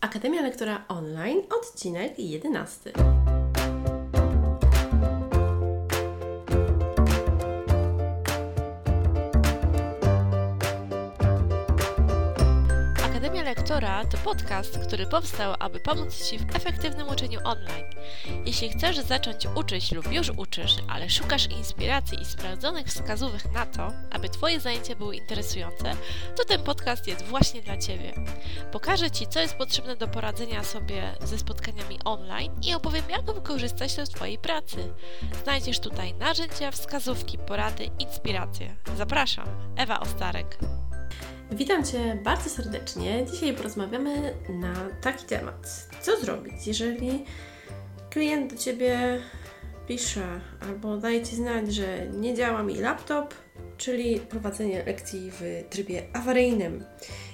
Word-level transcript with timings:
Akademia 0.00 0.42
Lektora 0.42 0.84
Online, 0.88 1.42
odcinek 1.48 2.18
11. 2.18 3.35
Lektora 13.66 14.04
to 14.04 14.18
podcast, 14.18 14.78
który 14.78 15.06
powstał, 15.06 15.54
aby 15.58 15.80
pomóc 15.80 16.30
Ci 16.30 16.38
w 16.38 16.56
efektywnym 16.56 17.08
uczeniu 17.08 17.40
online. 17.44 17.84
Jeśli 18.44 18.68
chcesz 18.68 18.98
zacząć 18.98 19.46
uczyć 19.54 19.92
lub 19.92 20.12
już 20.12 20.30
uczysz, 20.36 20.76
ale 20.88 21.10
szukasz 21.10 21.46
inspiracji 21.46 22.20
i 22.20 22.24
sprawdzonych 22.24 22.86
wskazówek 22.86 23.52
na 23.52 23.66
to, 23.66 23.92
aby 24.10 24.28
Twoje 24.28 24.60
zajęcia 24.60 24.96
były 24.96 25.16
interesujące, 25.16 25.92
to 26.36 26.44
ten 26.44 26.62
podcast 26.62 27.06
jest 27.06 27.24
właśnie 27.24 27.62
dla 27.62 27.76
Ciebie. 27.76 28.12
Pokażę 28.72 29.10
Ci, 29.10 29.26
co 29.26 29.40
jest 29.40 29.54
potrzebne 29.54 29.96
do 29.96 30.08
poradzenia 30.08 30.64
sobie 30.64 31.14
ze 31.20 31.38
spotkaniami 31.38 31.98
online 32.04 32.52
i 32.62 32.74
opowiem, 32.74 33.04
jak 33.10 33.24
wykorzystać 33.24 33.94
to 33.94 34.06
w 34.06 34.08
Twojej 34.08 34.38
pracy. 34.38 34.94
Znajdziesz 35.42 35.80
tutaj 35.80 36.14
narzędzia, 36.14 36.70
wskazówki, 36.70 37.38
porady, 37.38 37.90
inspiracje. 37.98 38.76
Zapraszam, 38.96 39.48
Ewa 39.76 40.00
Ostarek. 40.00 40.58
Witam 41.52 41.84
Cię 41.84 42.18
bardzo 42.24 42.50
serdecznie. 42.50 43.26
Dzisiaj 43.32 43.54
porozmawiamy 43.54 44.34
na 44.48 44.74
taki 45.00 45.26
temat. 45.26 45.88
Co 46.00 46.20
zrobić, 46.20 46.66
jeżeli 46.66 47.24
klient 48.10 48.52
do 48.52 48.58
Ciebie 48.58 49.20
pisze 49.88 50.40
albo 50.60 50.96
daje 50.96 51.22
Ci 51.22 51.36
znać, 51.36 51.74
że 51.74 52.06
nie 52.06 52.34
działa 52.34 52.62
mi 52.62 52.76
laptop, 52.76 53.34
czyli 53.76 54.20
prowadzenie 54.20 54.84
lekcji 54.84 55.30
w 55.30 55.64
trybie 55.70 56.02
awaryjnym. 56.12 56.84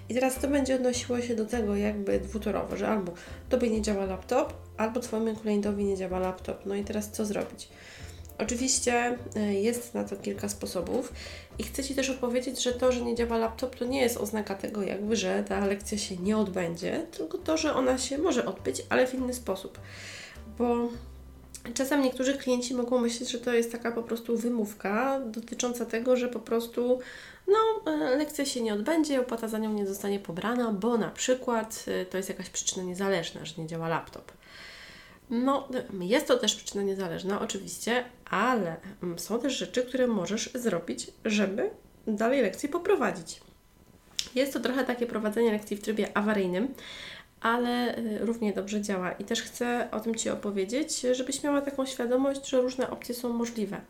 I 0.09 0.15
teraz 0.15 0.39
to 0.39 0.49
będzie 0.49 0.75
odnosiło 0.75 1.21
się 1.21 1.35
do 1.35 1.47
tego 1.47 1.77
jakby 1.77 2.21
dwutorowo, 2.21 2.77
że 2.77 2.89
albo 2.89 3.13
Tobie 3.49 3.71
nie 3.71 3.83
działa 3.83 4.05
laptop, 4.05 4.55
albo 4.77 5.01
Twojemu 5.01 5.37
klientowi 5.37 5.85
nie 5.85 5.97
działa 5.97 6.19
laptop. 6.19 6.67
No 6.67 6.75
i 6.75 6.85
teraz 6.85 7.11
co 7.11 7.27
zrobić? 7.27 7.69
Oczywiście 8.39 9.19
e, 9.37 9.55
jest 9.55 9.95
na 9.95 10.05
to 10.05 10.17
kilka 10.17 10.49
sposobów 10.49 11.13
i 11.59 11.63
chcę 11.63 11.85
Ci 11.85 11.95
też 11.95 12.11
odpowiedzieć, 12.11 12.63
że 12.63 12.73
to, 12.73 12.93
że 12.93 13.01
nie 13.01 13.15
działa 13.15 13.39
laptop, 13.39 13.77
to 13.77 13.85
nie 13.85 14.01
jest 14.01 14.17
oznaka 14.17 14.55
tego, 14.55 14.83
jakby, 14.83 15.17
że 15.17 15.45
ta 15.49 15.67
lekcja 15.67 15.99
się 15.99 16.17
nie 16.17 16.37
odbędzie, 16.37 17.07
tylko 17.11 17.39
to, 17.39 17.57
że 17.57 17.75
ona 17.75 17.99
się 17.99 18.19
może 18.19 18.47
odbyć, 18.47 18.83
ale 18.89 19.07
w 19.07 19.15
inny 19.15 19.35
sposób. 19.35 19.79
Bo 20.59 20.89
czasem 21.75 22.03
niektórzy 22.03 22.39
klienci 22.39 22.75
mogą 22.75 22.99
myśleć, 22.99 23.31
że 23.31 23.39
to 23.41 23.55
jest 23.55 23.73
taka 23.73 23.93
po 23.93 24.03
prostu 24.03 24.37
wymówka 24.37 25.21
dotycząca 25.21 25.87
tego, 25.87 26.17
że 26.17 26.29
po 26.29 26.41
prostu 26.41 26.99
no, 27.49 27.93
e, 27.93 28.17
lekcja 28.17 28.45
się 28.45 28.61
nie 28.61 28.75
odbędzie, 28.75 29.21
opłata 29.21 29.49
za 29.49 29.59
nią 29.59 29.73
nie 29.73 29.87
zostanie 29.87 30.21
pobrana, 30.21 30.73
bo 30.73 30.99
na 30.99 31.11
przykład 31.11 31.85
e, 31.89 32.07
to 32.07 32.17
jest 32.17 32.29
jakaś 32.29 32.51
przyczyna 32.51 32.83
niezależna, 32.83 33.45
że 33.45 33.63
nie 33.63 33.67
działa 33.67 33.89
laptop. 33.89 34.33
No, 35.31 35.69
jest 36.01 36.29
to 36.29 36.37
też 36.37 36.55
przyczyna 36.55 36.83
niezależna, 36.83 37.41
oczywiście, 37.41 38.05
ale 38.31 38.77
mm, 39.03 39.19
są 39.19 39.41
też 39.41 39.59
rzeczy, 39.59 39.83
które 39.83 40.07
możesz 40.07 40.51
zrobić, 40.55 41.11
żeby 41.25 41.71
dalej 42.07 42.43
lekcję 42.43 42.69
poprowadzić. 42.69 43.41
Jest 44.35 44.53
to 44.53 44.61
trochę 44.61 44.85
takie 44.85 45.07
prowadzenie 45.07 45.53
lekcji 45.53 45.77
w 45.77 45.81
trybie 45.81 46.17
awaryjnym, 46.17 46.75
ale 47.41 47.99
y, 47.99 48.19
równie 48.21 48.53
dobrze 48.53 48.83
działa 48.83 49.13
i 49.13 49.25
też 49.25 49.43
chcę 49.43 49.89
o 49.91 50.01
tym 50.01 50.15
Ci 50.15 50.31
opowiedzieć, 50.31 51.01
żebyś 51.13 51.43
miała 51.43 51.61
taką 51.61 51.87
świadomość, 51.87 52.49
że 52.49 52.61
różne 52.61 52.91
opcje 52.91 53.15
są 53.15 53.33
możliwe. 53.33 53.81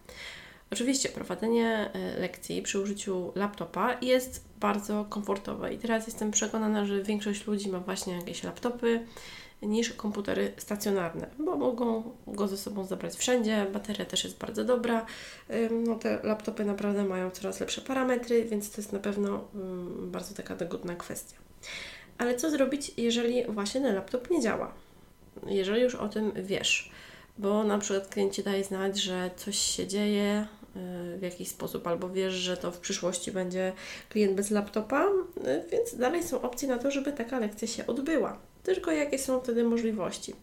Oczywiście 0.71 1.09
prowadzenie 1.09 1.91
y, 2.17 2.21
lekcji 2.21 2.63
przy 2.63 2.81
użyciu 2.81 3.33
laptopa 3.35 3.97
jest 4.03 4.45
bardzo 4.61 5.05
komfortowe 5.05 5.75
i 5.75 5.79
teraz 5.79 6.07
jestem 6.07 6.31
przekonana, 6.31 6.85
że 6.85 7.03
większość 7.03 7.47
ludzi 7.47 7.69
ma 7.69 7.79
właśnie 7.79 8.15
jakieś 8.15 8.43
laptopy, 8.43 9.07
niż 9.63 9.93
komputery 9.93 10.53
stacjonarne, 10.57 11.27
bo 11.39 11.57
mogą 11.57 12.03
go 12.27 12.49
ze 12.49 12.57
sobą 12.57 12.85
zabrać 12.85 13.15
wszędzie. 13.15 13.67
Bateria 13.73 14.05
też 14.05 14.25
jest 14.25 14.39
bardzo 14.39 14.65
dobra. 14.65 15.07
No, 15.71 15.95
te 15.95 16.21
laptopy 16.23 16.65
naprawdę 16.65 17.05
mają 17.05 17.31
coraz 17.31 17.61
lepsze 17.61 17.81
parametry, 17.81 18.45
więc 18.45 18.71
to 18.71 18.81
jest 18.81 18.93
na 18.93 18.99
pewno 18.99 19.45
bardzo 20.03 20.35
taka 20.35 20.57
dogodna 20.57 20.95
kwestia. 20.95 21.37
Ale 22.19 22.37
co 22.37 22.51
zrobić, 22.51 22.93
jeżeli 22.97 23.45
właśnie 23.45 23.81
ten 23.81 23.95
laptop 23.95 24.31
nie 24.31 24.41
działa? 24.41 24.73
Jeżeli 25.47 25.83
już 25.83 25.95
o 25.95 26.09
tym 26.09 26.33
wiesz, 26.37 26.91
bo 27.39 27.65
na 27.65 27.79
przykład 27.79 28.09
klient 28.09 28.33
Ci 28.33 28.43
daje 28.43 28.65
znać, 28.65 29.03
że 29.03 29.31
coś 29.37 29.59
się 29.59 29.87
dzieje, 29.87 30.47
y, 31.15 31.19
w 31.19 31.23
jakiś 31.23 31.49
sposób, 31.49 31.87
albo 31.87 32.09
wiesz, 32.09 32.35
że 32.35 32.57
to 32.57 32.71
w 32.73 32.79
przyszłości 32.79 33.33
będzie 33.33 33.73
klient 34.09 34.35
bez 34.35 34.51
laptopa, 34.51 35.07
y, 35.07 35.65
więc 35.73 35.95
dalej 35.95 36.23
są 36.23 36.43
opcje 36.43 36.69
na 36.69 36.79
to, 36.79 36.91
żeby 36.91 37.13
taka 37.13 37.39
lekcja 37.39 37.69
się 37.69 37.87
odbyła. 37.87 38.39
Tylko 38.63 38.91
jakie 38.91 39.19
są 39.19 39.41
wtedy 39.41 39.65
możliwości? 39.65 40.35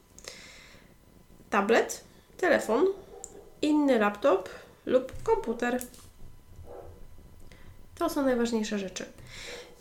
Tablet, 1.50 2.04
telefon, 2.38 2.86
inny 3.62 4.00
laptop 4.00 4.50
lub 4.86 5.24
komputer. 5.24 5.82
To 7.96 8.10
są 8.10 8.24
najważniejsze 8.24 8.80
rzeczy. 8.80 9.06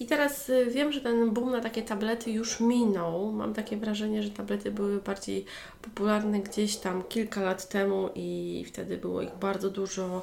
I 0.01 0.07
teraz 0.07 0.49
y, 0.51 0.67
wiem, 0.71 0.93
że 0.93 1.01
ten 1.01 1.31
boom 1.31 1.51
na 1.51 1.61
takie 1.61 1.83
tablety 1.83 2.31
już 2.31 2.61
minął. 2.61 3.33
Mam 3.33 3.55
takie 3.55 3.77
wrażenie, 3.77 4.23
że 4.23 4.31
tablety 4.31 4.71
były 4.71 5.01
bardziej 5.01 5.45
popularne 5.83 6.41
gdzieś 6.41 6.77
tam 6.77 7.03
kilka 7.03 7.43
lat 7.43 7.69
temu 7.69 8.11
i 8.15 8.65
wtedy 8.69 8.97
było 8.97 9.23
ich 9.23 9.35
bardzo 9.41 9.71
dużo 9.71 10.23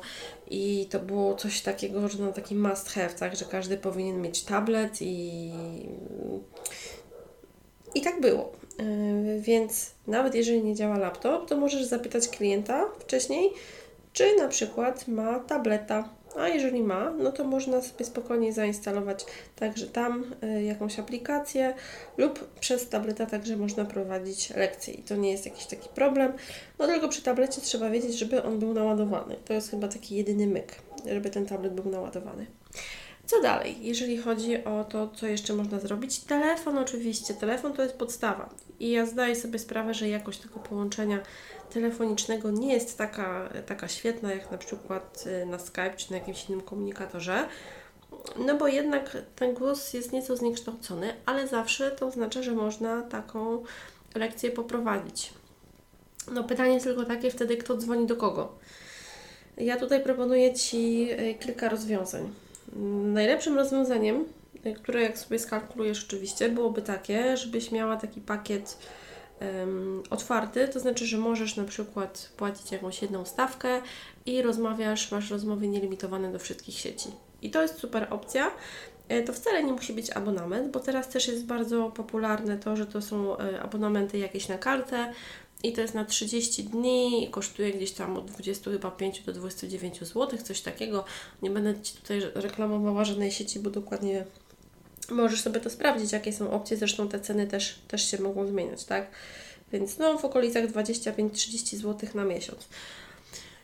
i 0.50 0.88
to 0.92 1.00
było 1.00 1.36
coś 1.36 1.62
takiego, 1.62 2.10
że 2.10 2.24
na 2.24 2.32
taki 2.32 2.56
must 2.56 2.90
have, 2.90 3.10
tak, 3.10 3.36
że 3.36 3.46
każdy 3.46 3.78
powinien 3.78 4.22
mieć 4.22 4.44
tablet 4.44 4.98
i 5.02 5.52
i 7.96 8.02
tak 8.02 8.22
było. 8.22 8.52
Yy, 8.80 9.42
więc 9.42 9.92
nawet 10.08 10.36
jeżeli 10.36 10.64
nie 10.64 10.76
działa 10.76 10.98
laptop, 10.98 11.50
to 11.50 11.58
możesz 11.58 11.84
zapytać 11.84 12.28
klienta 12.28 12.86
wcześniej, 13.00 13.50
czy 14.14 14.36
na 14.36 14.48
przykład 14.48 15.08
ma 15.08 15.40
tableta. 15.40 16.10
A 16.38 16.48
jeżeli 16.48 16.84
ma, 16.84 17.12
no 17.12 17.32
to 17.32 17.44
można 17.44 17.82
sobie 17.82 18.06
spokojnie 18.06 18.54
zainstalować 18.54 19.26
także 19.56 19.88
tam 19.88 20.26
y, 20.44 20.64
jakąś 20.64 21.00
aplikację 21.00 21.74
lub 22.18 22.60
przez 22.60 22.90
tableta 22.90 23.26
także 23.26 23.58
można 23.58 23.86
prowadzić 23.86 24.50
lekcje 24.50 24.94
i 24.94 25.04
to 25.04 25.16
nie 25.16 25.32
jest 25.32 25.46
jakiś 25.46 25.66
taki 25.66 25.90
problem. 25.90 26.34
No 26.80 26.88
tylko 26.88 27.10
przy 27.10 27.22
tablecie 27.22 27.62
trzeba 27.62 27.90
wiedzieć, 27.90 28.18
żeby 28.18 28.44
on 28.44 28.60
był 28.60 28.74
naładowany. 28.74 29.36
To 29.46 29.54
jest 29.54 29.72
chyba 29.72 29.88
taki 29.88 30.16
jedyny 30.16 30.48
myk, 30.48 30.76
żeby 31.14 31.30
ten 31.30 31.46
tablet 31.46 31.74
był 31.74 31.92
naładowany. 31.92 32.46
Co 33.26 33.42
dalej, 33.42 33.78
jeżeli 33.82 34.18
chodzi 34.18 34.64
o 34.64 34.84
to, 34.84 35.08
co 35.08 35.28
jeszcze 35.28 35.54
można 35.54 35.80
zrobić? 35.80 36.20
Telefon 36.20 36.78
oczywiście, 36.78 37.34
telefon 37.34 37.74
to 37.74 37.82
jest 37.84 37.96
podstawa. 37.96 38.50
I 38.80 38.92
ja 38.92 39.06
zdaję 39.06 39.36
sobie 39.36 39.60
sprawę, 39.60 39.94
że 39.94 40.10
jakość 40.10 40.40
tego 40.40 40.60
połączenia 40.60 41.20
telefonicznego 41.74 42.52
nie 42.52 42.74
jest 42.74 42.98
taka, 42.98 43.50
taka 43.66 43.88
świetna, 43.88 44.34
jak 44.34 44.52
na 44.52 44.58
przykład 44.58 45.24
y, 45.44 45.46
na 45.46 45.60
Skype 45.60 45.94
czy 45.98 46.12
na 46.12 46.18
jakimś 46.18 46.50
innym 46.50 46.62
komunikatorze. 46.62 47.48
No 48.38 48.58
bo 48.58 48.68
jednak 48.68 49.18
ten 49.36 49.54
głos 49.54 49.94
jest 49.94 50.14
nieco 50.14 50.38
zniekształcony, 50.38 51.14
ale 51.26 51.48
zawsze 51.48 51.92
to 51.92 52.08
oznacza, 52.08 52.44
że 52.44 52.52
można 52.52 53.02
taką 53.02 53.64
lekcję 54.16 54.52
poprowadzić. 54.52 55.34
No 56.32 56.44
pytanie 56.44 56.74
jest 56.74 56.86
tylko 56.86 57.04
takie 57.04 57.32
wtedy, 57.32 57.58
kto 57.58 57.78
dzwoni 57.78 58.08
do 58.08 58.16
kogo. 58.16 58.56
Ja 59.58 59.78
tutaj 59.78 60.04
proponuję 60.04 60.54
Ci 60.54 61.08
y, 61.12 61.36
kilka 61.40 61.70
rozwiązań. 61.70 62.45
Najlepszym 63.14 63.56
rozwiązaniem, 63.56 64.26
które 64.76 65.02
jak 65.02 65.18
sobie 65.18 65.40
skalkulujesz 65.40 66.06
oczywiście, 66.06 66.50
byłoby 66.50 66.82
takie, 66.82 67.38
żebyś 67.38 67.72
miała 67.72 67.98
taki 67.98 68.22
pakiet 68.22 68.78
um, 69.42 70.04
otwarty, 70.10 70.68
to 70.68 70.80
znaczy, 70.80 71.06
że 71.06 71.18
możesz 71.18 71.56
na 71.56 71.64
przykład 71.64 72.32
płacić 72.38 72.72
jakąś 72.72 73.02
jedną 73.02 73.26
stawkę 73.26 73.82
i 74.26 74.42
rozmawiasz, 74.42 75.12
masz 75.12 75.32
rozmowy 75.32 75.68
nielimitowane 75.68 76.32
do 76.32 76.40
wszystkich 76.40 76.76
sieci. 76.76 77.10
I 77.42 77.52
to 77.52 77.62
jest 77.62 77.80
super 77.80 78.08
opcja. 78.10 78.52
E, 79.10 79.24
to 79.24 79.34
wcale 79.34 79.64
nie 79.64 79.74
musi 79.74 79.94
być 79.94 80.12
abonament, 80.12 80.72
bo 80.72 80.80
teraz 80.80 81.10
też 81.10 81.28
jest 81.28 81.46
bardzo 81.46 81.92
popularne 81.92 82.58
to, 82.58 82.76
że 82.76 82.86
to 82.86 83.02
są 83.02 83.38
e, 83.38 83.62
abonamenty 83.62 84.18
jakieś 84.18 84.48
na 84.48 84.58
kartę, 84.58 85.14
i 85.68 85.74
to 85.74 85.82
jest 85.82 85.94
na 85.94 86.06
30 86.06 86.64
dni 86.64 87.28
kosztuje 87.32 87.72
gdzieś 87.72 87.92
tam 87.92 88.18
od 88.18 88.26
25 88.26 89.22
do 89.22 89.34
29 89.34 90.00
zł, 90.00 90.40
coś 90.44 90.62
takiego. 90.62 91.06
Nie 91.42 91.50
będę 91.50 91.82
Ci 91.82 91.94
tutaj 91.94 92.22
reklamowała 92.36 93.06
żadnej 93.06 93.32
sieci, 93.32 93.60
bo 93.60 93.70
dokładnie 93.70 94.26
możesz 95.10 95.42
sobie 95.42 95.60
to 95.60 95.70
sprawdzić, 95.70 96.12
jakie 96.12 96.34
są 96.34 96.52
opcje. 96.52 96.78
Zresztą 96.78 97.10
te 97.10 97.20
ceny 97.20 97.48
też, 97.48 97.80
też 97.88 98.12
się 98.12 98.22
mogą 98.22 98.48
zmieniać, 98.48 98.84
tak? 98.84 99.12
Więc 99.72 99.98
no 99.98 100.18
w 100.18 100.26
okolicach 100.26 100.68
25-30 100.68 101.76
zł 101.76 102.10
na 102.14 102.24
miesiąc. 102.24 102.68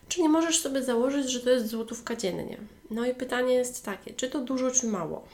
Czyli 0.08 0.28
możesz 0.28 0.60
sobie 0.60 0.82
założyć, 0.82 1.30
że 1.30 1.40
to 1.40 1.50
jest 1.50 1.66
złotówka 1.66 2.16
dziennie. 2.16 2.58
No 2.90 3.06
i 3.06 3.14
pytanie 3.14 3.54
jest 3.54 3.84
takie, 3.84 4.14
czy 4.14 4.30
to 4.30 4.40
dużo, 4.40 4.70
czy 4.70 4.86
mało? 4.86 5.28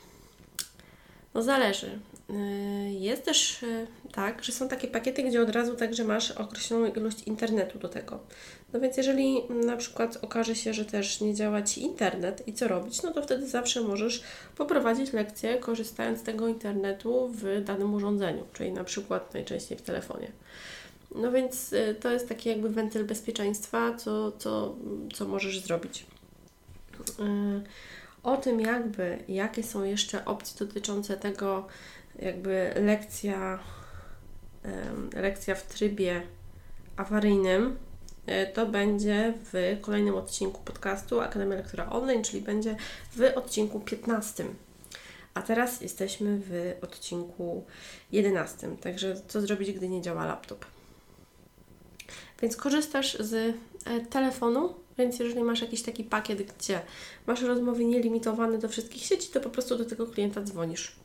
No 1.35 1.43
zależy. 1.43 1.99
Y, 2.31 2.35
jest 2.91 3.25
też 3.25 3.63
y, 3.63 3.87
tak, 4.13 4.45
że 4.45 4.53
są 4.53 4.69
takie 4.69 4.89
pakiety, 4.89 5.23
gdzie 5.23 5.43
od 5.43 5.51
razu 5.51 5.77
także 5.77 6.05
masz 6.05 6.31
określoną 6.31 6.93
ilość 6.93 7.23
internetu 7.23 7.79
do 7.79 7.89
tego. 7.89 8.19
No 8.73 8.81
więc 8.81 8.97
jeżeli 8.97 9.43
na 9.51 9.77
przykład 9.77 10.19
okaże 10.23 10.55
się, 10.55 10.75
że 10.75 10.85
też 10.85 11.21
nie 11.21 11.35
działa 11.35 11.63
Ci 11.63 11.83
internet 11.83 12.49
i 12.49 12.53
co 12.53 12.69
robić, 12.69 13.03
no 13.03 13.13
to 13.13 13.23
wtedy 13.23 13.47
zawsze 13.47 13.81
możesz 13.81 14.23
poprowadzić 14.57 15.13
lekcję 15.13 15.59
korzystając 15.59 16.19
z 16.19 16.23
tego 16.23 16.49
internetu 16.49 17.29
w 17.35 17.65
danym 17.65 17.95
urządzeniu, 17.95 18.45
czyli 18.53 18.73
na 18.73 18.85
przykład 18.85 19.35
najczęściej 19.35 19.79
w 19.79 19.83
telefonie. 19.83 20.33
No 21.15 21.33
więc 21.33 21.73
y, 21.73 21.97
to 22.01 22.11
jest 22.11 22.29
taki 22.29 22.49
jakby 22.49 22.71
wentyl 22.71 23.05
bezpieczeństwa, 23.05 23.95
co, 23.95 24.33
co, 24.33 24.77
co 25.15 25.29
możesz 25.29 25.61
zrobić. 25.61 26.07
O 28.23 28.37
tym 28.37 28.61
jakby, 28.61 29.19
jakie 29.29 29.63
są 29.63 29.85
jeszcze 29.85 30.25
opcje 30.25 30.67
dotyczące 30.67 31.17
tego, 31.17 31.67
jakby 32.19 32.73
lekcja, 32.77 33.59
lekcja 35.15 35.55
w 35.55 35.63
trybie 35.63 36.23
awaryjnym, 36.97 37.79
e, 38.27 38.47
to 38.47 38.67
będzie 38.67 39.35
w 39.53 39.79
kolejnym 39.81 40.15
odcinku 40.15 40.63
podcastu 40.63 41.21
Akademia 41.21 41.57
Lektora 41.57 41.91
Online, 41.91 42.25
czyli 42.25 42.43
będzie 42.43 42.77
w 43.17 43.33
odcinku 43.37 43.81
15. 43.81 44.45
A 45.35 45.43
teraz 45.43 45.81
jesteśmy 45.81 46.41
w 46.47 46.75
odcinku 46.83 47.65
11. 48.13 48.77
Także 48.77 49.21
co 49.29 49.41
zrobić, 49.41 49.73
gdy 49.73 49.89
nie 49.89 50.03
działa 50.03 50.27
laptop? 50.27 50.65
Więc 52.43 52.57
korzystasz 52.57 53.19
z 53.21 53.35
e, 53.35 54.01
telefonu, 54.01 54.75
więc 54.99 55.19
jeżeli 55.19 55.43
masz 55.43 55.61
jakiś 55.61 55.83
taki 55.83 56.05
pakiet, 56.05 56.53
gdzie 56.53 56.81
masz 57.27 57.43
rozmowy 57.43 57.85
nielimitowane 57.85 58.59
do 58.59 58.69
wszystkich 58.69 59.03
sieci, 59.03 59.29
to 59.29 59.41
po 59.41 59.51
prostu 59.51 59.79
do 59.79 59.85
tego 59.85 60.07
klienta 60.07 60.43
dzwonisz. 60.43 60.97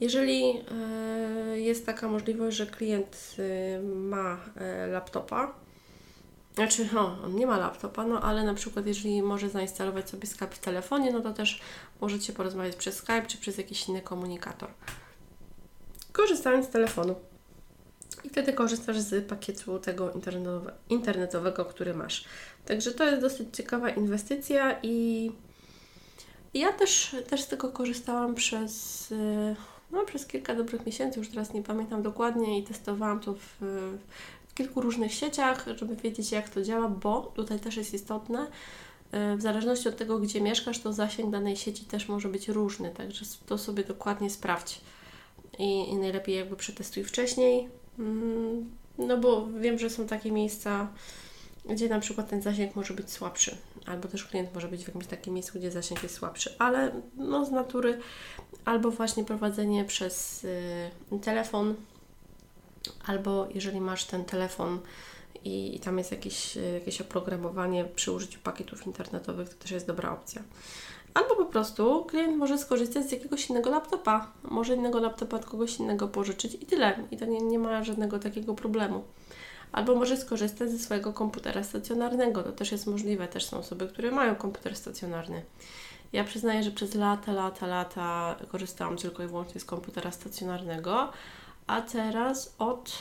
Jeżeli 0.00 0.42
e, 0.44 1.60
jest 1.60 1.86
taka 1.86 2.08
możliwość, 2.08 2.56
że 2.56 2.66
klient 2.66 3.36
e, 3.38 3.82
ma 3.82 4.40
laptopa, 4.92 5.54
znaczy, 6.58 6.88
no, 6.92 7.18
on 7.24 7.34
nie 7.34 7.46
ma 7.46 7.58
laptopa, 7.58 8.04
no 8.04 8.20
ale 8.20 8.44
na 8.44 8.54
przykład 8.54 8.86
jeżeli 8.86 9.22
może 9.22 9.48
zainstalować 9.48 10.10
sobie 10.10 10.26
Skype 10.26 10.50
w 10.50 10.58
telefonie, 10.58 11.12
no 11.12 11.20
to 11.20 11.32
też 11.32 11.60
możecie 12.00 12.32
porozmawiać 12.32 12.76
przez 12.76 12.96
Skype 12.96 13.26
czy 13.26 13.38
przez 13.38 13.58
jakiś 13.58 13.88
inny 13.88 14.02
komunikator. 14.02 14.68
Korzystając 16.12 16.66
z 16.66 16.68
telefonu. 16.68 17.14
I 18.24 18.28
wtedy 18.28 18.52
korzystasz 18.52 18.98
z 18.98 19.28
pakietu 19.28 19.78
tego 19.78 20.12
internetowego, 20.88 21.64
który 21.64 21.94
masz. 21.94 22.24
Także 22.66 22.90
to 22.90 23.04
jest 23.04 23.20
dosyć 23.20 23.56
ciekawa 23.56 23.90
inwestycja 23.90 24.78
i 24.82 25.30
ja 26.54 26.72
też, 26.72 27.16
też 27.28 27.40
z 27.42 27.46
tego 27.46 27.68
korzystałam 27.68 28.34
przez, 28.34 29.14
no, 29.90 30.04
przez 30.04 30.26
kilka 30.26 30.54
dobrych 30.54 30.86
miesięcy, 30.86 31.18
już 31.18 31.28
teraz 31.28 31.52
nie 31.52 31.62
pamiętam 31.62 32.02
dokładnie 32.02 32.58
i 32.58 32.62
testowałam 32.62 33.20
to 33.20 33.34
w, 33.34 33.56
w 34.48 34.54
kilku 34.54 34.80
różnych 34.80 35.14
sieciach, 35.14 35.66
żeby 35.76 35.96
wiedzieć 35.96 36.32
jak 36.32 36.48
to 36.48 36.62
działa, 36.62 36.88
bo 36.88 37.32
tutaj 37.36 37.60
też 37.60 37.76
jest 37.76 37.94
istotne, 37.94 38.46
w 39.12 39.42
zależności 39.42 39.88
od 39.88 39.96
tego, 39.96 40.18
gdzie 40.18 40.40
mieszkasz, 40.40 40.78
to 40.78 40.92
zasięg 40.92 41.30
danej 41.30 41.56
sieci 41.56 41.84
też 41.84 42.08
może 42.08 42.28
być 42.28 42.48
różny, 42.48 42.90
także 42.90 43.24
to 43.46 43.58
sobie 43.58 43.84
dokładnie 43.84 44.30
sprawdź. 44.30 44.80
I, 45.58 45.88
i 45.88 45.94
najlepiej 45.94 46.36
jakby 46.36 46.56
przetestuj 46.56 47.04
wcześniej, 47.04 47.68
no 48.98 49.16
bo 49.18 49.46
wiem, 49.46 49.78
że 49.78 49.90
są 49.90 50.06
takie 50.06 50.32
miejsca, 50.32 50.88
gdzie 51.68 51.88
na 51.88 52.00
przykład 52.00 52.28
ten 52.30 52.42
zasięg 52.42 52.76
może 52.76 52.94
być 52.94 53.10
słabszy, 53.10 53.56
albo 53.86 54.08
też 54.08 54.24
klient 54.24 54.54
może 54.54 54.68
być 54.68 54.84
w 54.84 54.86
jakimś 54.86 55.06
takim 55.06 55.34
miejscu, 55.34 55.58
gdzie 55.58 55.70
zasięg 55.70 56.02
jest 56.02 56.14
słabszy, 56.14 56.54
ale 56.58 56.92
no 57.16 57.44
z 57.44 57.50
natury 57.50 58.00
albo 58.64 58.90
właśnie 58.90 59.24
prowadzenie 59.24 59.84
przez 59.84 60.44
y, 60.44 61.18
telefon, 61.22 61.74
albo 63.06 63.48
jeżeli 63.54 63.80
masz 63.80 64.04
ten 64.04 64.24
telefon 64.24 64.78
i, 65.44 65.76
i 65.76 65.80
tam 65.80 65.98
jest 65.98 66.10
jakieś, 66.10 66.56
y, 66.56 66.60
jakieś 66.74 67.00
oprogramowanie 67.00 67.84
przy 67.84 68.12
użyciu 68.12 68.40
pakietów 68.40 68.86
internetowych, 68.86 69.48
to 69.48 69.54
też 69.54 69.70
jest 69.70 69.86
dobra 69.86 70.12
opcja. 70.12 70.42
Albo 71.14 71.36
po 71.36 71.44
prostu 71.44 72.04
klient 72.04 72.36
może 72.36 72.58
skorzystać 72.58 73.08
z 73.08 73.12
jakiegoś 73.12 73.50
innego 73.50 73.70
laptopa, 73.70 74.32
może 74.42 74.74
innego 74.74 75.00
laptopa 75.00 75.36
od 75.36 75.44
kogoś 75.44 75.78
innego 75.78 76.08
pożyczyć 76.08 76.54
i 76.54 76.66
tyle. 76.66 76.98
I 77.10 77.16
to 77.16 77.24
nie, 77.24 77.40
nie 77.40 77.58
ma 77.58 77.84
żadnego 77.84 78.18
takiego 78.18 78.54
problemu 78.54 79.04
albo 79.72 79.94
może 79.94 80.16
skorzystać 80.16 80.70
ze 80.70 80.78
swojego 80.78 81.12
komputera 81.12 81.64
stacjonarnego. 81.64 82.42
To 82.42 82.52
też 82.52 82.72
jest 82.72 82.86
możliwe. 82.86 83.28
Też 83.28 83.44
są 83.44 83.58
osoby, 83.58 83.88
które 83.88 84.10
mają 84.10 84.34
komputer 84.34 84.76
stacjonarny. 84.76 85.42
Ja 86.12 86.24
przyznaję, 86.24 86.62
że 86.62 86.70
przez 86.70 86.94
lata, 86.94 87.32
lata, 87.32 87.66
lata 87.66 88.36
korzystałam 88.48 88.96
tylko 88.96 89.22
i 89.22 89.26
wyłącznie 89.26 89.60
z 89.60 89.64
komputera 89.64 90.12
stacjonarnego, 90.12 91.12
a 91.66 91.82
teraz 91.82 92.54
od 92.58 92.92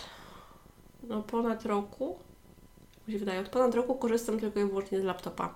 no, 1.03 1.23
ponad 1.23 1.65
roku, 1.65 2.19
mi 3.07 3.13
się 3.13 3.19
wydaje, 3.19 3.39
od 3.39 3.49
ponad 3.49 3.75
roku 3.75 3.95
korzystam 3.95 4.39
tylko 4.39 4.59
i 4.59 4.65
wyłącznie 4.65 5.01
z 5.01 5.03
laptopa 5.03 5.55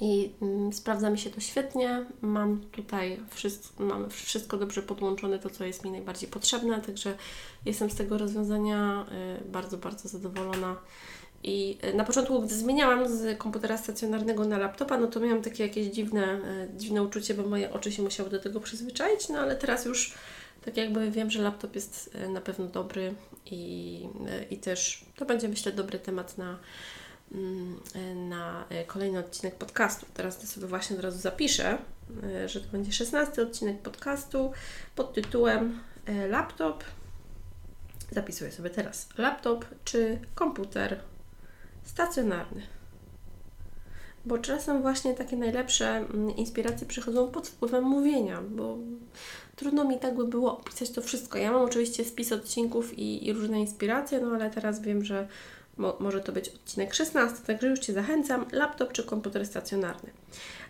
i 0.00 0.30
mm, 0.42 0.72
sprawdza 0.72 1.10
mi 1.10 1.18
się 1.18 1.30
to 1.30 1.40
świetnie. 1.40 2.06
Mam 2.20 2.60
tutaj 2.60 3.20
wszystko, 3.30 3.84
mam 3.84 4.10
wszystko 4.10 4.56
dobrze 4.56 4.82
podłączone, 4.82 5.38
to 5.38 5.50
co 5.50 5.64
jest 5.64 5.84
mi 5.84 5.90
najbardziej 5.90 6.28
potrzebne, 6.28 6.80
także 6.80 7.14
jestem 7.64 7.90
z 7.90 7.94
tego 7.94 8.18
rozwiązania 8.18 9.06
y, 9.40 9.50
bardzo, 9.50 9.76
bardzo 9.76 10.08
zadowolona. 10.08 10.76
I 11.42 11.78
y, 11.84 11.94
na 11.94 12.04
początku, 12.04 12.42
gdy 12.42 12.54
zmieniałam 12.54 13.08
z 13.08 13.38
komputera 13.38 13.78
stacjonarnego 13.78 14.44
na 14.44 14.58
laptopa, 14.58 14.98
no 14.98 15.06
to 15.06 15.20
miałam 15.20 15.42
takie 15.42 15.66
jakieś 15.66 15.86
dziwne, 15.86 16.40
y, 16.74 16.76
dziwne 16.76 17.02
uczucie, 17.02 17.34
bo 17.34 17.48
moje 17.48 17.72
oczy 17.72 17.92
się 17.92 18.02
musiały 18.02 18.30
do 18.30 18.38
tego 18.38 18.60
przyzwyczaić, 18.60 19.28
no 19.28 19.38
ale 19.38 19.56
teraz 19.56 19.84
już 19.84 20.14
tak 20.64 20.76
jakby 20.76 21.10
wiem, 21.10 21.30
że 21.30 21.42
laptop 21.42 21.74
jest 21.74 22.16
na 22.28 22.40
pewno 22.40 22.66
dobry 22.66 23.14
i, 23.46 24.08
i 24.50 24.58
też 24.58 25.04
to 25.16 25.24
będzie 25.24 25.48
myślę 25.48 25.72
dobry 25.72 25.98
temat 25.98 26.38
na 26.38 26.58
na 28.14 28.64
e, 28.68 28.84
kolejny 28.84 29.18
odcinek 29.18 29.54
podcastu. 29.54 30.06
Teraz 30.14 30.38
to 30.38 30.46
sobie 30.46 30.66
właśnie 30.66 30.96
od 30.96 31.02
razu 31.02 31.18
zapiszę, 31.18 31.78
e, 32.22 32.48
że 32.48 32.60
to 32.60 32.68
będzie 32.72 32.92
16 32.92 33.42
odcinek 33.42 33.78
podcastu 33.78 34.52
pod 34.94 35.14
tytułem 35.14 35.80
e, 36.06 36.28
Laptop. 36.28 36.84
Zapisuję 38.10 38.52
sobie 38.52 38.70
teraz. 38.70 39.08
Laptop 39.18 39.64
czy 39.84 40.18
komputer 40.34 41.00
stacjonarny. 41.84 42.62
Bo 44.26 44.38
czasem 44.38 44.82
właśnie 44.82 45.14
takie 45.14 45.36
najlepsze 45.36 45.88
mm, 45.88 46.36
inspiracje 46.36 46.86
przychodzą 46.86 47.28
pod 47.28 47.48
wpływem 47.48 47.84
mówienia, 47.84 48.42
bo 48.50 48.78
trudno 49.56 49.84
mi 49.84 49.98
tak 49.98 50.16
by 50.16 50.26
było 50.26 50.58
opisać 50.58 50.90
to 50.90 51.02
wszystko. 51.02 51.38
Ja 51.38 51.52
mam 51.52 51.62
oczywiście 51.62 52.04
spis 52.04 52.32
odcinków 52.32 52.98
i, 52.98 53.28
i 53.28 53.32
różne 53.32 53.60
inspiracje, 53.60 54.20
no 54.20 54.34
ale 54.34 54.50
teraz 54.50 54.80
wiem, 54.82 55.04
że 55.04 55.28
Mo 55.76 55.96
może 56.00 56.20
to 56.20 56.32
być 56.32 56.48
odcinek 56.48 56.94
16, 56.94 57.38
także 57.46 57.68
już 57.68 57.78
Cię 57.78 57.92
zachęcam, 57.92 58.46
laptop 58.52 58.92
czy 58.92 59.02
komputer 59.02 59.46
stacjonarny. 59.46 60.10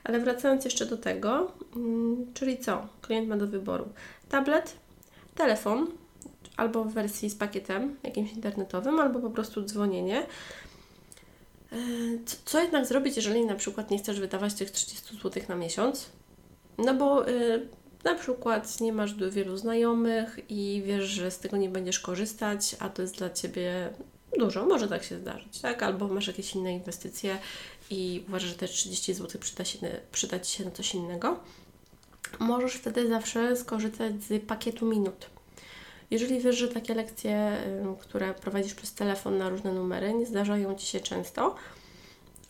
Ale 0.04 0.20
wracając 0.20 0.64
jeszcze 0.64 0.86
do 0.86 0.96
tego, 0.96 1.52
mm, 1.76 2.26
czyli 2.34 2.58
co? 2.58 2.86
Klient 3.02 3.28
ma 3.28 3.36
do 3.36 3.46
wyboru 3.46 3.88
tablet, 4.28 4.76
telefon, 5.34 5.86
albo 6.56 6.84
w 6.84 6.92
wersji 6.92 7.30
z 7.30 7.34
pakietem 7.34 7.96
jakimś 8.02 8.32
internetowym, 8.32 9.00
albo 9.00 9.20
po 9.20 9.30
prostu 9.30 9.62
dzwonienie. 9.62 10.26
E, 11.72 11.76
co, 12.26 12.36
co 12.44 12.62
jednak 12.62 12.86
zrobić, 12.86 13.16
jeżeli 13.16 13.46
na 13.46 13.54
przykład 13.54 13.90
nie 13.90 13.98
chcesz 13.98 14.20
wydawać 14.20 14.54
tych 14.54 14.70
30 14.70 15.16
zł 15.16 15.42
na 15.48 15.54
miesiąc? 15.54 16.10
No 16.78 16.94
bo 16.94 17.28
y, 17.28 17.68
na 18.04 18.14
przykład 18.14 18.80
nie 18.80 18.92
masz 18.92 19.14
wielu 19.14 19.56
znajomych 19.56 20.38
i 20.48 20.82
wiesz, 20.86 21.04
że 21.04 21.30
z 21.30 21.38
tego 21.38 21.56
nie 21.56 21.68
będziesz 21.68 22.00
korzystać, 22.00 22.76
a 22.78 22.88
to 22.88 23.02
jest 23.02 23.18
dla 23.18 23.30
Ciebie 23.30 23.90
dużo, 24.38 24.66
może 24.66 24.88
tak 24.88 25.04
się 25.04 25.18
zdarzyć, 25.18 25.60
tak? 25.60 25.82
Albo 25.82 26.08
masz 26.08 26.26
jakieś 26.26 26.54
inne 26.54 26.72
inwestycje 26.72 27.38
i 27.90 28.24
uważasz, 28.28 28.48
że 28.48 28.54
te 28.54 28.68
30 28.68 29.14
zł 29.14 29.40
przyda, 29.40 29.64
się, 29.64 29.78
przyda 30.12 30.40
Ci 30.40 30.56
się 30.56 30.64
na 30.64 30.70
coś 30.70 30.94
innego, 30.94 31.40
możesz 32.38 32.74
wtedy 32.74 33.08
zawsze 33.08 33.56
skorzystać 33.56 34.12
z 34.22 34.44
pakietu 34.46 34.86
minut. 34.86 35.26
Jeżeli 36.10 36.40
wiesz, 36.40 36.56
że 36.56 36.68
takie 36.68 36.94
lekcje, 36.94 37.58
które 38.00 38.34
prowadzisz 38.34 38.74
przez 38.74 38.94
telefon 38.94 39.38
na 39.38 39.48
różne 39.48 39.72
numery, 39.72 40.14
nie 40.14 40.26
zdarzają 40.26 40.74
Ci 40.74 40.86
się 40.86 41.00
często, 41.00 41.54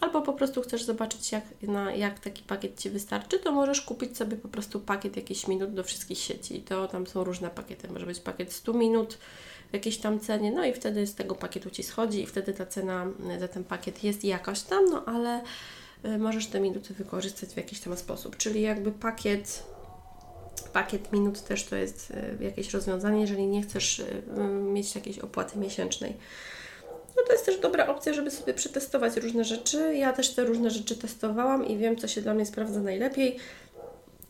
albo 0.00 0.22
po 0.22 0.32
prostu 0.32 0.62
chcesz 0.62 0.84
zobaczyć, 0.84 1.32
jak, 1.32 1.44
na, 1.62 1.94
jak 1.94 2.20
taki 2.20 2.42
pakiet 2.42 2.80
Ci 2.80 2.90
wystarczy, 2.90 3.38
to 3.38 3.52
możesz 3.52 3.80
kupić 3.80 4.16
sobie 4.16 4.36
po 4.36 4.48
prostu 4.48 4.80
pakiet 4.80 5.16
jakichś 5.16 5.46
minut 5.46 5.74
do 5.74 5.84
wszystkich 5.84 6.18
sieci. 6.18 6.60
To 6.60 6.88
tam 6.88 7.06
są 7.06 7.24
różne 7.24 7.50
pakiety. 7.50 7.88
Może 7.88 8.06
być 8.06 8.20
pakiet 8.20 8.52
100 8.52 8.72
minut, 8.72 9.18
w 9.70 9.74
jakiejś 9.74 9.98
tam 9.98 10.20
cenie, 10.20 10.52
no 10.52 10.64
i 10.64 10.72
wtedy 10.72 11.06
z 11.06 11.14
tego 11.14 11.34
pakietu 11.34 11.70
Ci 11.70 11.82
schodzi 11.82 12.22
i 12.22 12.26
wtedy 12.26 12.54
ta 12.54 12.66
cena 12.66 13.06
za 13.40 13.48
ten 13.48 13.64
pakiet 13.64 14.04
jest 14.04 14.24
jakaś 14.24 14.62
tam, 14.62 14.90
no 14.90 15.04
ale 15.04 15.42
y, 16.04 16.18
możesz 16.18 16.46
te 16.46 16.60
minuty 16.60 16.94
wykorzystać 16.94 17.50
w 17.50 17.56
jakiś 17.56 17.80
tam 17.80 17.96
sposób, 17.96 18.36
czyli 18.36 18.60
jakby 18.60 18.92
pakiet 18.92 19.62
pakiet 20.72 21.12
minut 21.12 21.42
też 21.42 21.64
to 21.64 21.76
jest 21.76 22.10
y, 22.10 22.44
jakieś 22.44 22.70
rozwiązanie, 22.74 23.20
jeżeli 23.20 23.46
nie 23.46 23.62
chcesz 23.62 23.98
y, 23.98 24.22
mieć 24.72 24.94
jakiejś 24.94 25.18
opłaty 25.18 25.58
miesięcznej. 25.58 26.16
No 27.16 27.23
to 27.26 27.32
jest 27.32 27.46
też 27.46 27.58
dobra 27.61 27.87
opcja, 27.87 28.12
żeby 28.12 28.30
sobie 28.30 28.54
przetestować 28.54 29.16
różne 29.16 29.44
rzeczy. 29.44 29.94
Ja 29.96 30.12
też 30.12 30.35
te 30.35 30.44
różne 30.44 30.70
rzeczy 30.70 30.96
testowałam 30.96 31.66
i 31.66 31.78
wiem, 31.78 31.96
co 31.96 32.08
się 32.08 32.23
dla 32.23 32.35
mnie 32.35 32.46
sprawdza 32.46 32.80
najlepiej. 32.80 33.37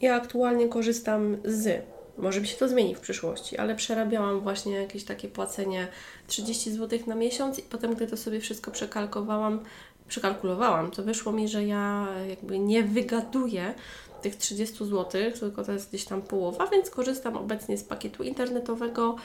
Ja 0.01 0.15
aktualnie 0.15 0.69
korzystam 0.69 1.37
z 1.45 1.85
Może 2.19 2.41
mi 2.41 2.47
się 2.47 2.57
to 2.57 2.69
zmieni 2.69 2.95
w 2.95 3.01
przyszłości, 3.01 3.57
ale 3.57 3.75
przerabiałam 3.75 4.41
właśnie 4.41 4.73
jakieś 4.73 5.05
takie 5.05 5.29
płacenie 5.29 5.89
30 6.27 6.73
zł 6.73 6.99
na 7.07 7.15
miesiąc 7.15 7.59
i 7.59 7.63
potem, 7.63 7.95
gdy 7.95 8.07
to 8.07 8.17
sobie 8.17 8.41
wszystko 8.41 8.71
przekalkowałam, 8.71 9.61
przekalkulowałam, 10.09 10.91
to 10.91 11.03
wyszło 11.03 11.33
mi, 11.33 11.49
że 11.49 11.65
ja 11.65 12.07
jakby 12.29 12.59
nie 12.59 12.83
wygaduję 12.83 13.75
tych 14.23 14.37
30 14.37 14.77
zł, 14.85 15.23
tylko 15.41 15.65
to 15.65 15.73
jest 15.73 15.89
gdzieś 15.89 16.05
tam 16.05 16.23
połowa, 16.23 16.67
więc 16.67 16.91
korzystam 16.91 17.37
obecnie 17.37 17.79
z 17.79 17.85
pakietu 17.85 18.23
internetowego, 18.23 19.17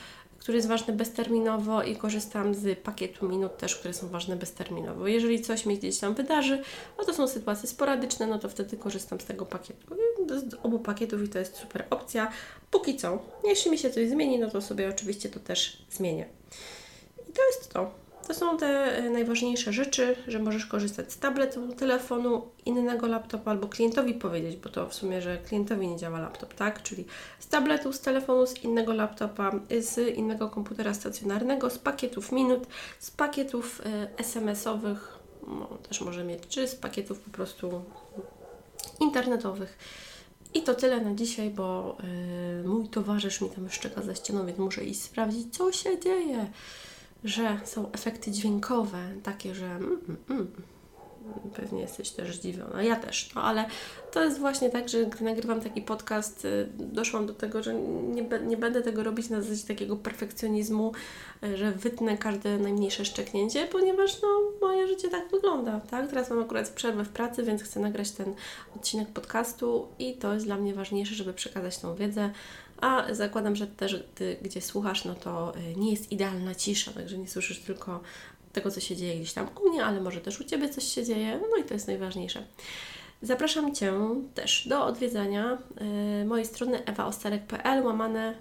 który 0.42 0.58
jest 0.58 0.68
ważny 0.68 0.94
bezterminowo 0.94 1.84
i 1.84 1.96
korzystam 1.96 2.56
z 2.56 2.80
pakietu 2.80 3.30
minut 3.30 3.58
też, 3.58 3.76
które 3.76 3.94
są 3.94 4.08
ważne 4.08 4.36
bezterminowo. 4.36 5.08
Jeżeli 5.08 5.42
coś 5.42 5.66
mi 5.66 5.78
gdzieś 5.78 6.00
tam 6.00 6.14
wydarzy, 6.14 6.62
no 6.98 7.04
to 7.04 7.14
są 7.14 7.28
sytuacje 7.28 7.70
sporadyczne, 7.70 8.28
no 8.28 8.40
to 8.40 8.50
wtedy 8.50 8.78
korzystam 8.78 9.20
z 9.20 9.26
tego 9.26 9.46
pakietu. 9.46 9.96
Z 10.30 10.54
obu 10.64 10.80
pakietów 10.80 11.24
i 11.24 11.30
to 11.30 11.40
jest 11.40 11.56
super 11.56 11.86
opcja. 11.90 12.32
Póki 12.72 12.98
co, 12.98 13.20
jeśli 13.44 13.72
mi 13.72 13.78
się 13.78 13.90
coś 13.90 14.10
zmieni, 14.10 14.40
no 14.40 14.50
to 14.50 14.62
sobie 14.62 14.90
oczywiście 14.90 15.30
to 15.30 15.40
też 15.40 15.86
zmienię. 15.92 16.26
I 17.30 17.34
to 17.34 17.42
jest 17.46 17.74
to. 17.74 17.92
To 18.28 18.34
są 18.34 18.58
te 18.58 18.98
e, 18.98 19.10
najważniejsze 19.10 19.74
rzeczy, 19.74 20.16
że 20.28 20.40
możesz 20.40 20.66
korzystać 20.66 21.14
z 21.14 21.20
tabletu, 21.20 21.68
telefonu, 21.68 22.48
innego 22.66 23.08
laptopa 23.08 23.52
albo 23.52 23.68
klientowi 23.68 24.14
powiedzieć, 24.14 24.58
bo 24.58 24.70
to 24.70 24.90
w 24.90 24.94
sumie, 24.94 25.22
że 25.22 25.38
klientowi 25.38 25.88
nie 25.88 25.98
działa 25.98 26.20
laptop, 26.20 26.54
tak? 26.54 26.84
Czyli 26.84 27.06
z 27.40 27.48
tabletu, 27.48 27.94
z 27.94 28.00
telefonu, 28.00 28.48
z 28.48 28.64
innego 28.64 28.94
laptopa, 28.94 29.52
z 29.80 30.18
innego 30.18 30.50
komputera 30.50 30.94
stacjonarnego, 30.94 31.70
z 31.70 31.78
pakietów 31.78 32.32
minut, 32.32 32.68
z 33.00 33.12
pakietów 33.12 33.82
y, 33.82 34.18
SMS-owych, 34.18 35.20
no, 35.48 35.78
też 35.90 36.02
może 36.02 36.24
mieć, 36.24 36.48
czy 36.48 36.68
z 36.68 36.76
pakietów 36.76 37.20
po 37.20 37.32
prostu 37.32 37.82
internetowych. 39.00 39.78
I 40.54 40.62
to 40.62 40.76
tyle 40.76 41.02
na 41.02 41.16
dzisiaj, 41.16 41.50
bo 41.50 41.98
y, 42.64 42.68
mój 42.68 42.88
towarzysz 42.88 43.42
mi 43.42 43.50
tam 43.50 43.70
szczeka 43.70 44.02
za 44.02 44.16
ścianą, 44.16 44.46
więc 44.46 44.60
muszę 44.60 44.84
iść 44.84 45.02
sprawdzić, 45.02 45.58
co 45.58 45.72
się 45.72 46.00
dzieje 46.00 46.52
że 47.24 47.60
są 47.64 47.92
efekty 47.92 48.32
dźwiękowe, 48.32 49.14
takie, 49.24 49.56
że 49.56 49.66
mm, 49.66 50.00
mm, 50.08 50.18
mm, 50.30 50.52
pewnie 51.56 51.82
jesteś 51.82 52.10
też 52.10 52.36
zdziwiona, 52.36 52.84
ja 52.84 52.96
też, 52.96 53.36
no 53.36 53.44
ale 53.44 53.66
to 54.12 54.24
jest 54.24 54.40
właśnie 54.40 54.70
tak, 54.70 54.90
że 54.90 55.06
gdy 55.06 55.24
nagrywam 55.24 55.62
taki 55.62 55.82
podcast, 55.82 56.46
y, 56.46 56.70
doszłam 56.78 57.26
do 57.26 57.34
tego, 57.34 57.64
że 57.64 57.74
nie, 57.74 58.26
nie 58.46 58.58
będę 58.58 58.82
tego 58.82 59.04
robić 59.04 59.30
na 59.30 59.42
zasadzie 59.42 59.68
takiego 59.68 59.96
perfekcjonizmu, 59.96 60.92
y, 61.44 61.58
że 61.58 61.72
wytnę 61.72 62.18
każde 62.18 62.58
najmniejsze 62.58 63.06
szczeknięcie, 63.06 63.68
ponieważ 63.68 64.22
no, 64.22 64.28
moje 64.62 64.88
życie 64.88 65.10
tak 65.10 65.32
wygląda, 65.32 65.80
tak? 65.80 66.10
Teraz 66.10 66.30
mam 66.30 66.40
akurat 66.40 66.70
przerwę 66.70 67.04
w 67.06 67.10
pracy, 67.10 67.44
więc 67.44 67.64
chcę 67.64 67.80
nagrać 67.80 68.12
ten 68.12 68.34
odcinek 68.76 69.08
podcastu 69.08 69.88
i 70.00 70.14
to 70.14 70.34
jest 70.34 70.46
dla 70.46 70.58
mnie 70.58 70.74
ważniejsze, 70.74 71.16
żeby 71.16 71.34
przekazać 71.34 71.78
tą 71.78 71.96
wiedzę, 71.96 72.32
a 72.82 73.14
zakładam, 73.14 73.56
że 73.56 73.68
też 73.68 74.04
Ty, 74.16 74.38
gdzie 74.42 74.62
słuchasz, 74.62 75.06
no 75.06 75.16
to 75.16 75.54
y, 75.56 75.76
nie 75.76 75.92
jest 75.92 76.12
idealna 76.12 76.56
cisza, 76.56 76.92
także 76.92 77.18
nie 77.18 77.28
słyszysz 77.28 77.60
tylko 77.60 78.02
tego, 78.54 78.72
co 78.72 78.80
się 78.80 78.96
dzieje 78.96 79.16
gdzieś 79.16 79.34
tam 79.34 79.48
u 79.62 79.70
mnie, 79.70 79.86
ale 79.86 80.02
może 80.02 80.22
też 80.22 80.42
u 80.42 80.44
Ciebie 80.44 80.70
coś 80.70 80.84
się 80.84 81.06
dzieje, 81.06 81.40
no 81.52 81.58
i 81.58 81.64
to 81.64 81.74
jest 81.74 81.88
najważniejsze. 81.88 82.44
Zapraszam 83.22 83.76
Cię 83.76 83.94
też 84.34 84.68
do 84.68 84.86
odwiedzania 84.86 85.58
y, 86.22 86.26
mojej 86.26 86.46
strony 86.46 86.86
ewaostarek.pl 86.86 87.86
łamane 87.86 88.36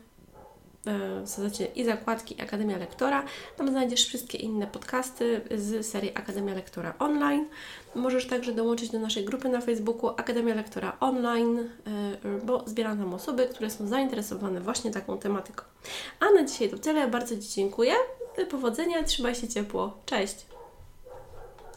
w 1.24 1.28
zasadzie 1.28 1.64
i 1.64 1.84
zakładki 1.84 2.42
Akademia 2.42 2.78
Lektora. 2.78 3.24
Tam 3.56 3.68
znajdziesz 3.68 4.06
wszystkie 4.06 4.38
inne 4.38 4.66
podcasty 4.66 5.40
z 5.56 5.86
serii 5.86 6.16
Akademia 6.16 6.54
Lektora 6.54 6.94
Online. 6.98 7.46
Możesz 7.94 8.26
także 8.26 8.52
dołączyć 8.52 8.90
do 8.90 8.98
naszej 8.98 9.24
grupy 9.24 9.48
na 9.48 9.60
Facebooku 9.60 10.08
Akademia 10.08 10.54
Lektora 10.54 10.96
Online, 11.00 11.58
e, 11.58 11.66
bo 12.44 12.62
zbieram 12.66 12.98
tam 12.98 13.14
osoby, 13.14 13.46
które 13.46 13.70
są 13.70 13.86
zainteresowane 13.86 14.60
właśnie 14.60 14.90
taką 14.90 15.18
tematyką. 15.18 15.64
A 16.20 16.30
na 16.30 16.44
dzisiaj 16.44 16.70
to 16.70 16.78
tyle. 16.78 17.08
Bardzo 17.08 17.36
Ci 17.36 17.48
dziękuję. 17.48 17.94
Powodzenia, 18.46 19.04
trzymaj 19.04 19.34
się 19.34 19.48
ciepło. 19.48 19.96
Cześć! 20.06 20.36